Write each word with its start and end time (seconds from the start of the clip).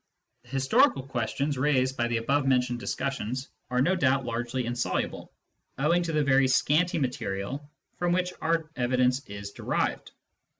The 0.41 0.49
historical 0.49 1.03
questions 1.03 1.59
raised 1.59 1.95
by 1.95 2.07
the 2.07 2.17
above 2.17 2.47
mentioned 2.47 2.79
discussions 2.79 3.49
are 3.69 3.83
no 3.83 3.95
doubt 3.95 4.25
largely 4.25 4.65
insoluble, 4.65 5.31
owing 5.77 6.01
to 6.01 6.11
the 6.11 6.23
very 6.23 6.47
scanty 6.47 6.97
material 6.97 7.69
from 7.99 8.11
which 8.11 8.33
our 8.41 8.71
evidence 8.75 9.23
is 9.27 9.51
derived. 9.51 10.11